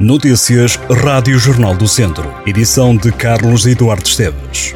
Notícias 0.00 0.74
Rádio 1.04 1.38
Jornal 1.38 1.76
do 1.76 1.86
Centro. 1.86 2.34
Edição 2.44 2.96
de 2.96 3.12
Carlos 3.12 3.64
Eduardo 3.64 4.04
Esteves. 4.04 4.74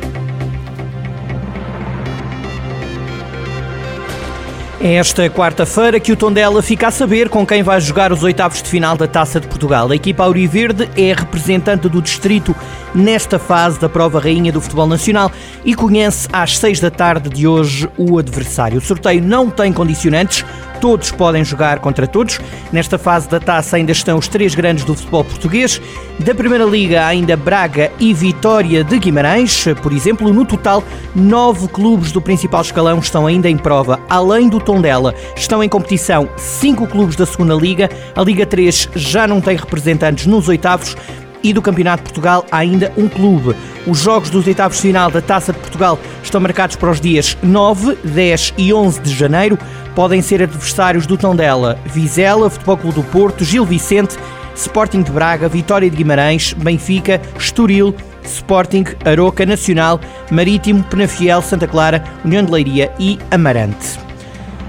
É 4.80 4.94
esta 4.94 5.28
quarta-feira 5.28 5.98
que 5.98 6.12
o 6.12 6.16
Tondela 6.16 6.62
fica 6.62 6.86
a 6.86 6.90
saber 6.92 7.28
com 7.28 7.44
quem 7.44 7.64
vai 7.64 7.80
jogar 7.80 8.12
os 8.12 8.22
oitavos 8.22 8.62
de 8.62 8.68
final 8.68 8.96
da 8.96 9.08
Taça 9.08 9.40
de 9.40 9.48
Portugal. 9.48 9.90
A 9.90 9.96
equipa 9.96 10.22
Auriverde 10.22 10.88
é 10.96 11.12
representante 11.12 11.88
do 11.88 12.00
distrito 12.00 12.54
nesta 12.94 13.40
fase 13.40 13.80
da 13.80 13.88
prova 13.88 14.20
rainha 14.20 14.52
do 14.52 14.60
futebol 14.60 14.86
nacional 14.86 15.32
e 15.64 15.74
conhece 15.74 16.28
às 16.32 16.56
seis 16.56 16.78
da 16.78 16.92
tarde 16.92 17.28
de 17.28 17.44
hoje 17.44 17.88
o 17.98 18.20
adversário. 18.20 18.78
O 18.78 18.80
sorteio 18.80 19.20
não 19.20 19.50
tem 19.50 19.72
condicionantes, 19.72 20.44
todos 20.80 21.10
podem 21.10 21.44
jogar 21.44 21.78
contra 21.80 22.06
todos. 22.06 22.40
Nesta 22.72 22.98
fase 22.98 23.28
da 23.28 23.38
taça 23.38 23.76
ainda 23.76 23.92
estão 23.92 24.18
os 24.18 24.28
três 24.28 24.54
grandes 24.54 24.84
do 24.84 24.94
futebol 24.94 25.24
português. 25.24 25.80
Da 26.18 26.34
Primeira 26.34 26.64
Liga, 26.64 27.06
ainda 27.06 27.36
Braga 27.36 27.92
e 27.98 28.12
Vitória 28.12 28.82
de 28.82 28.98
Guimarães. 28.98 29.66
Por 29.82 29.92
exemplo, 29.92 30.32
no 30.32 30.44
total, 30.44 30.82
nove 31.14 31.68
clubes 31.68 32.12
do 32.12 32.20
principal 32.20 32.62
escalão 32.62 32.98
estão 32.98 33.26
ainda 33.26 33.48
em 33.48 33.56
prova. 33.56 34.00
Além 34.08 34.48
do 34.48 34.60
Tondela, 34.60 35.14
estão 35.36 35.62
em 35.62 35.68
competição 35.68 36.28
cinco 36.36 36.86
clubes 36.86 37.16
da 37.16 37.26
Segunda 37.26 37.54
Liga. 37.54 37.88
A 38.16 38.22
Liga 38.22 38.46
3 38.46 38.90
já 38.94 39.26
não 39.26 39.40
tem 39.40 39.56
representantes 39.56 40.26
nos 40.26 40.48
oitavos 40.48 40.96
e 41.42 41.52
do 41.52 41.62
Campeonato 41.62 42.02
de 42.02 42.10
Portugal 42.10 42.44
há 42.50 42.58
ainda 42.58 42.92
um 42.96 43.08
clube. 43.08 43.54
Os 43.86 43.98
jogos 43.98 44.30
dos 44.30 44.46
oitavos 44.46 44.76
de 44.76 44.82
final 44.82 45.10
da 45.10 45.20
Taça 45.20 45.52
de 45.52 45.58
Portugal 45.58 45.98
estão 46.22 46.40
marcados 46.40 46.76
para 46.76 46.90
os 46.90 47.00
dias 47.00 47.36
9, 47.42 47.96
10 48.04 48.54
e 48.58 48.72
11 48.72 49.00
de 49.00 49.14
janeiro. 49.14 49.58
Podem 49.94 50.22
ser 50.22 50.42
adversários 50.42 51.06
do 51.06 51.16
Tondela, 51.16 51.78
Vizela, 51.86 52.50
Futebol 52.50 52.76
Clube 52.76 52.94
do 52.96 53.02
Porto, 53.04 53.44
Gil 53.44 53.64
Vicente, 53.64 54.16
Sporting 54.54 55.02
de 55.02 55.12
Braga, 55.12 55.48
Vitória 55.48 55.88
de 55.88 55.96
Guimarães, 55.96 56.52
Benfica, 56.52 57.20
Estoril, 57.38 57.94
Sporting, 58.24 58.84
Aroca, 59.04 59.46
Nacional, 59.46 60.00
Marítimo, 60.30 60.82
Penafiel, 60.84 61.40
Santa 61.42 61.66
Clara, 61.66 62.04
União 62.24 62.44
de 62.44 62.52
Leiria 62.52 62.92
e 62.98 63.18
Amarante. 63.30 63.98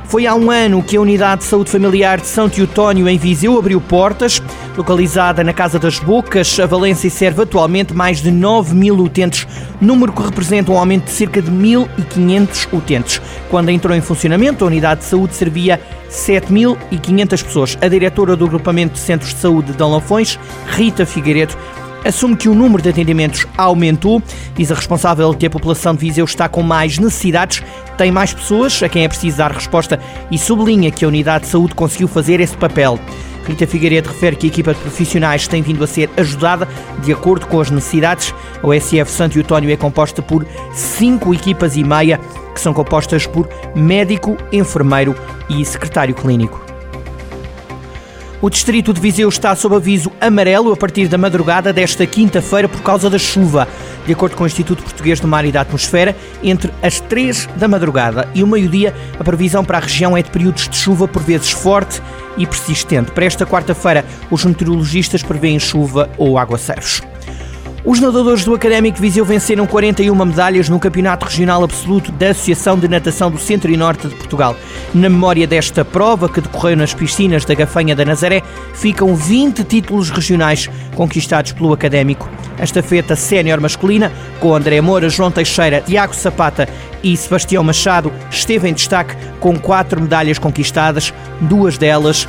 Foi 0.05 0.25
há 0.25 0.33
um 0.33 0.49
ano 0.49 0.81
que 0.81 0.97
a 0.97 1.01
Unidade 1.01 1.41
de 1.41 1.47
Saúde 1.47 1.69
Familiar 1.69 2.19
de 2.19 2.25
São 2.25 2.49
Teotónio, 2.49 3.07
em 3.07 3.17
Viseu, 3.17 3.59
abriu 3.59 3.79
portas. 3.79 4.41
Localizada 4.79 5.43
na 5.43 5.51
Casa 5.51 5.77
das 5.77 5.99
Bocas, 5.99 6.57
a 6.57 6.65
Valência 6.65 7.09
serve 7.09 7.41
atualmente 7.41 7.93
mais 7.93 8.21
de 8.21 8.31
9 8.31 8.73
mil 8.73 8.95
utentes, 8.95 9.45
número 9.81 10.13
que 10.13 10.21
representa 10.21 10.71
um 10.71 10.77
aumento 10.77 11.03
de 11.03 11.11
cerca 11.11 11.41
de 11.41 11.51
1.500 11.51 12.69
utentes. 12.71 13.21
Quando 13.49 13.71
entrou 13.71 13.93
em 13.93 13.99
funcionamento, 13.99 14.63
a 14.63 14.67
Unidade 14.67 15.01
de 15.01 15.07
Saúde 15.07 15.35
servia 15.35 15.81
7.500 16.09 17.43
pessoas. 17.43 17.77
A 17.81 17.89
diretora 17.89 18.37
do 18.37 18.45
Agrupamento 18.45 18.93
de 18.93 18.99
Centros 18.99 19.33
de 19.33 19.41
Saúde 19.41 19.73
de 19.73 19.77
Dão 19.77 19.91
Lafões, 19.91 20.39
Rita 20.67 21.05
Figueiredo, 21.05 21.57
assume 22.05 22.37
que 22.37 22.47
o 22.47 22.55
número 22.55 22.81
de 22.81 22.87
atendimentos 22.87 23.45
aumentou. 23.57 24.23
Diz 24.55 24.71
a 24.71 24.75
responsável 24.75 25.33
que 25.33 25.45
a 25.45 25.49
população 25.49 25.93
de 25.93 25.99
Viseu 25.99 26.23
está 26.23 26.47
com 26.47 26.63
mais 26.63 26.97
necessidades, 26.97 27.61
tem 27.97 28.13
mais 28.13 28.33
pessoas 28.33 28.81
a 28.81 28.87
quem 28.87 29.03
é 29.03 29.09
preciso 29.09 29.39
dar 29.39 29.51
resposta 29.51 29.99
e 30.31 30.37
sublinha 30.37 30.89
que 30.89 31.03
a 31.03 31.09
unidade 31.09 31.43
de 31.43 31.51
saúde 31.51 31.75
conseguiu 31.75 32.07
fazer 32.07 32.39
esse 32.39 32.55
papel. 32.55 32.97
Rita 33.49 33.65
Figueiredo 33.65 34.09
refere 34.09 34.35
que 34.35 34.45
a 34.45 34.49
equipa 34.49 34.73
de 34.75 34.79
profissionais 34.79 35.47
tem 35.47 35.63
vindo 35.63 35.83
a 35.83 35.87
ser 35.87 36.07
ajudada 36.15 36.67
de 37.03 37.11
acordo 37.11 37.47
com 37.47 37.59
as 37.59 37.71
necessidades. 37.71 38.33
A 38.61 38.67
OSF 38.67 39.09
Santo 39.09 39.39
Eutónio 39.39 39.71
é 39.71 39.75
composta 39.75 40.21
por 40.21 40.45
cinco 40.71 41.33
equipas 41.33 41.75
e 41.75 41.83
meia, 41.83 42.19
que 42.53 42.61
são 42.61 42.73
compostas 42.73 43.25
por 43.25 43.49
médico, 43.75 44.37
enfermeiro 44.51 45.15
e 45.49 45.65
secretário 45.65 46.13
clínico. 46.13 46.63
O 48.39 48.49
distrito 48.49 48.93
de 48.93 49.01
Viseu 49.01 49.27
está 49.27 49.53
sob 49.55 49.75
aviso 49.75 50.11
amarelo 50.21 50.71
a 50.71 50.77
partir 50.77 51.07
da 51.07 51.17
madrugada 51.17 51.73
desta 51.73 52.05
quinta-feira 52.05 52.69
por 52.69 52.81
causa 52.81 53.09
da 53.09 53.17
chuva. 53.17 53.67
De 54.09 54.13
acordo 54.13 54.35
com 54.35 54.43
o 54.43 54.47
Instituto 54.47 54.81
Português 54.81 55.19
do 55.19 55.27
Mar 55.27 55.45
e 55.45 55.51
da 55.51 55.61
Atmosfera, 55.61 56.15
entre 56.41 56.73
as 56.81 56.99
3 56.99 57.47
da 57.57 57.67
madrugada 57.67 58.27
e 58.33 58.41
o 58.41 58.47
meio-dia, 58.47 58.91
a 59.19 59.23
previsão 59.23 59.63
para 59.63 59.77
a 59.77 59.81
região 59.81 60.17
é 60.17 60.23
de 60.23 60.31
períodos 60.31 60.67
de 60.67 60.75
chuva 60.75 61.07
por 61.07 61.21
vezes 61.21 61.51
forte 61.51 62.01
e 62.35 62.43
persistente. 62.43 63.11
Para 63.11 63.25
esta 63.25 63.45
quarta-feira, 63.45 64.03
os 64.31 64.43
meteorologistas 64.43 65.21
prevêem 65.21 65.59
chuva 65.59 66.09
ou 66.17 66.39
aguaceiros. 66.39 67.03
Os 67.85 67.99
nadadores 67.99 68.43
do 68.43 68.53
Académico 68.53 68.99
Viseu 68.99 69.23
venceram 69.23 69.65
41 69.65 70.13
medalhas 70.25 70.67
no 70.67 70.79
Campeonato 70.79 71.25
Regional 71.25 71.63
Absoluto 71.63 72.11
da 72.11 72.31
Associação 72.31 72.77
de 72.77 72.87
Natação 72.87 73.31
do 73.31 73.37
Centro 73.37 73.71
e 73.71 73.77
Norte 73.77 74.07
de 74.07 74.15
Portugal. 74.15 74.55
Na 74.93 75.07
memória 75.07 75.47
desta 75.47 75.85
prova, 75.85 76.27
que 76.27 76.41
decorreu 76.41 76.75
nas 76.75 76.93
piscinas 76.93 77.45
da 77.45 77.53
Gafanha 77.53 77.95
da 77.95 78.03
Nazaré, 78.03 78.43
ficam 78.73 79.15
20 79.15 79.63
títulos 79.63 80.09
regionais 80.09 80.69
conquistados 80.99 81.53
pelo 81.53 81.71
Académico. 81.71 82.29
A 82.59 82.63
estafeta 82.65 83.15
sénior 83.15 83.61
masculina, 83.61 84.11
com 84.41 84.53
André 84.53 84.81
Moura, 84.81 85.07
João 85.07 85.31
Teixeira, 85.31 85.79
Tiago 85.79 86.13
Sapata 86.13 86.67
e 87.01 87.15
Sebastião 87.15 87.63
Machado, 87.63 88.11
esteve 88.29 88.67
em 88.67 88.73
destaque 88.73 89.15
com 89.39 89.57
quatro 89.57 90.01
medalhas 90.01 90.37
conquistadas, 90.37 91.13
duas 91.39 91.77
delas 91.77 92.27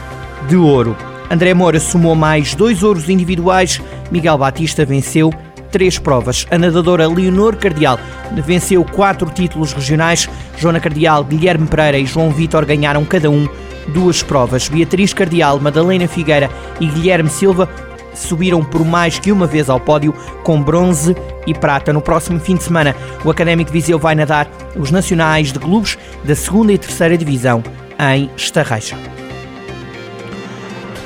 de 0.48 0.54
ouro. 0.54 0.96
André 1.28 1.52
Moura 1.52 1.80
somou 1.80 2.14
mais 2.14 2.54
dois 2.54 2.84
ouros 2.84 3.08
individuais, 3.08 3.82
Miguel 4.08 4.38
Batista 4.38 4.84
venceu 4.84 5.34
três 5.72 5.98
provas. 5.98 6.46
A 6.48 6.56
nadadora 6.56 7.08
Leonor 7.08 7.56
Cardial 7.56 7.98
venceu 8.46 8.84
quatro 8.84 9.28
títulos 9.30 9.72
regionais, 9.72 10.30
Joana 10.56 10.78
Cardial, 10.78 11.24
Guilherme 11.24 11.66
Pereira 11.66 11.98
e 11.98 12.06
João 12.06 12.30
Vitor 12.30 12.64
ganharam 12.64 13.04
cada 13.04 13.28
um 13.28 13.48
duas 13.88 14.22
provas. 14.22 14.68
Beatriz 14.68 15.12
Cardial, 15.12 15.58
Madalena 15.58 16.06
Figueira 16.06 16.48
e 16.80 16.86
Guilherme 16.86 17.28
Silva 17.28 17.68
subiram 18.14 18.64
por 18.64 18.84
mais 18.84 19.18
que 19.18 19.32
uma 19.32 19.46
vez 19.46 19.68
ao 19.68 19.80
pódio 19.80 20.12
com 20.42 20.62
bronze 20.62 21.16
e 21.46 21.54
prata. 21.54 21.92
No 21.92 22.00
próximo 22.00 22.40
fim 22.40 22.56
de 22.56 22.62
semana, 22.62 22.94
o 23.24 23.30
Académico 23.30 23.70
Viseu 23.70 23.98
vai 23.98 24.14
nadar 24.14 24.50
os 24.76 24.90
nacionais 24.90 25.52
de 25.52 25.58
clubes 25.58 25.98
da 26.24 26.34
segunda 26.34 26.72
e 26.72 26.78
terceira 26.78 27.16
divisão 27.16 27.62
em 27.98 28.30
Estarreja. 28.36 29.19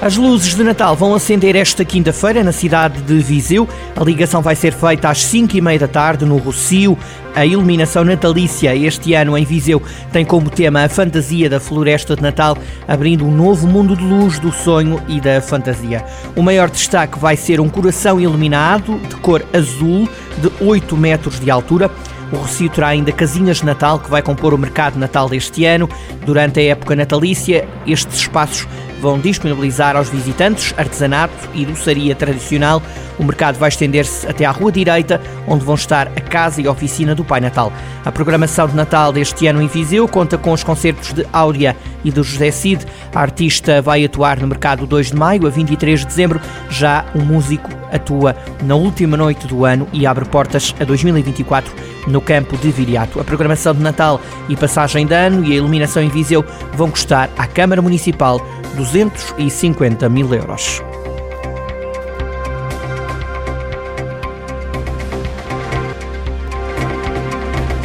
As 0.04 0.19
luzes 0.19 0.54
de 0.54 0.62
Natal 0.62 0.94
vão 0.94 1.15
acender 1.15 1.56
esta 1.56 1.82
quinta-feira 1.82 2.44
na 2.44 2.53
cidade 2.53 3.00
de 3.00 3.20
Viseu. 3.20 3.66
A 3.97 4.04
ligação 4.04 4.42
vai 4.42 4.54
ser 4.54 4.75
feita 4.75 5.09
às 5.09 5.22
5 5.22 5.56
e 5.56 5.62
meia 5.62 5.78
da 5.78 5.88
tarde 5.88 6.26
no 6.26 6.37
Rocio. 6.37 6.98
A 7.34 7.47
iluminação 7.47 8.04
natalícia 8.04 8.76
este 8.76 9.15
ano 9.15 9.34
em 9.34 9.47
Viseu 9.47 9.82
tem 10.12 10.22
como 10.22 10.50
tema 10.50 10.84
a 10.84 10.91
fantasia 10.91 11.48
da 11.48 11.59
floresta 11.59 12.15
de 12.15 12.20
Natal, 12.20 12.54
abrindo 12.87 13.25
um 13.25 13.34
novo 13.34 13.66
mundo 13.66 13.97
de 13.97 14.04
luz, 14.04 14.38
do 14.38 14.53
sonho 14.53 15.00
e 15.09 15.22
da 15.22 15.41
fantasia. 15.41 16.04
O 16.36 16.42
maior 16.42 16.69
destaque 16.69 17.19
vai 17.19 17.34
ser 17.34 17.59
um 17.59 17.71
coração 17.71 18.21
iluminado 18.21 18.98
de 19.09 19.16
cor 19.16 19.42
azul 19.54 20.06
de 20.36 20.53
8 20.62 20.94
metros 20.98 21.41
de 21.41 21.50
altura. 21.50 21.91
O 22.31 22.36
Rocio 22.36 22.69
terá 22.69 22.88
ainda 22.88 23.10
casinhas 23.10 23.59
de 23.59 23.65
Natal 23.65 23.98
que 23.98 24.10
vai 24.10 24.21
compor 24.21 24.53
o 24.53 24.59
mercado 24.59 24.94
de 24.94 24.98
Natal 24.98 25.31
deste 25.31 25.65
ano. 25.65 25.88
Durante 26.26 26.60
a 26.60 26.65
época 26.65 26.94
natalícia, 26.94 27.66
estes 27.86 28.19
espaços 28.19 28.66
vão 29.04 29.20
disponibilizar 29.20 29.97
aos 29.97 30.09
visitantes 30.09 30.72
artesanato 30.78 31.50
e 31.53 31.66
doçaria 31.66 32.15
tradicional. 32.15 32.82
O 33.19 33.22
mercado 33.22 33.59
vai 33.59 33.69
estender-se 33.69 34.26
até 34.26 34.47
à 34.47 34.50
Rua 34.50 34.72
Direita, 34.72 35.20
onde 35.47 35.62
vão 35.62 35.75
estar 35.75 36.09
a 36.09 36.20
casa 36.22 36.62
e 36.62 36.66
a 36.66 36.70
oficina 36.70 37.15
do 37.15 37.22
Pai 37.22 37.38
Natal. 37.38 37.70
A 38.03 38.10
programação 38.10 38.66
de 38.66 38.75
Natal 38.75 39.12
deste 39.12 39.47
ano 39.47 39.60
em 39.60 39.66
Viseu 39.66 40.09
conta 40.09 40.38
com 40.38 40.53
os 40.53 40.65
concertos 40.65 41.12
de 41.12 41.26
Áurea 41.34 41.76
e 42.03 42.10
do 42.10 42.25
José 42.25 42.50
Cid. 42.50 42.87
A 43.15 43.20
artista 43.20 43.82
vai 43.82 44.03
atuar 44.06 44.41
no 44.41 44.47
mercado 44.47 44.87
2 44.87 45.10
de 45.10 45.16
maio 45.16 45.47
a 45.47 45.50
23 45.50 46.00
de 46.00 46.06
dezembro. 46.06 46.41
Já 46.71 47.04
o 47.15 47.21
músico 47.21 47.69
atua 47.92 48.34
na 48.62 48.75
última 48.75 49.19
noite 49.19 49.47
do 49.47 49.66
ano 49.66 49.86
e 49.92 50.06
abre 50.06 50.25
portas 50.25 50.75
a 50.81 50.84
2024 50.84 51.71
no 52.06 52.22
campo 52.22 52.56
de 52.56 52.71
Viriato. 52.71 53.21
A 53.21 53.25
programação 53.25 53.75
de 53.75 53.82
Natal 53.82 54.19
e 54.48 54.56
passagem 54.56 55.06
de 55.06 55.15
ano 55.15 55.44
e 55.44 55.53
a 55.53 55.56
iluminação 55.56 56.03
em 56.03 56.09
Viseu 56.09 56.42
vão 56.72 56.91
custar 56.91 57.28
à 57.36 57.47
Câmara 57.47 57.82
Municipal 57.82 58.41
250 58.74 60.08
mil 60.08 60.34
euros. 60.34 60.82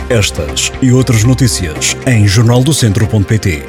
Estas 0.10 0.74
e 0.82 0.92
outras 0.92 1.24
notícias 1.24 1.96
em 2.08 2.28
jornaldocentro.pt. 2.28 3.64